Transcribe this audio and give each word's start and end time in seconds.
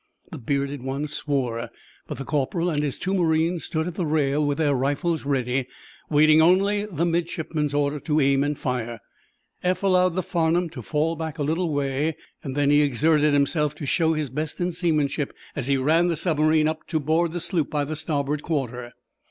The 0.31 0.39
bearded 0.39 0.81
one 0.81 1.05
swore, 1.05 1.69
but 2.07 2.17
the 2.17 2.25
corporal 2.25 2.71
and 2.71 2.81
his 2.81 2.97
two 2.97 3.13
marines 3.13 3.65
stood 3.65 3.85
at 3.85 3.93
the 3.93 4.05
rail 4.07 4.43
with 4.43 4.57
their 4.57 4.73
rifles 4.73 5.25
ready, 5.25 5.67
waiting 6.09 6.41
only 6.41 6.87
the 6.87 7.05
midshipman's 7.05 7.71
order 7.75 7.99
to 7.99 8.19
aim 8.19 8.43
and 8.43 8.57
fire. 8.57 8.99
Eph 9.63 9.83
allowed 9.83 10.15
the 10.15 10.23
"Farnum" 10.23 10.71
to 10.71 10.81
fall 10.81 11.15
back 11.15 11.37
a 11.37 11.43
little 11.43 11.71
way. 11.71 12.17
Then 12.43 12.71
he 12.71 12.81
exerted 12.81 13.33
himself 13.33 13.75
to 13.75 13.85
show 13.85 14.13
his 14.13 14.31
best 14.31 14.59
in 14.59 14.71
seamanship 14.71 15.35
as 15.55 15.67
he 15.67 15.77
ran 15.77 16.07
the 16.07 16.17
submarine 16.17 16.67
up 16.67 16.87
to 16.87 16.99
board 16.99 17.31
the 17.31 17.39
sloop 17.39 17.69
by 17.69 17.83
the 17.83 17.95
starboard 17.95 18.41
quarter. 18.41 18.93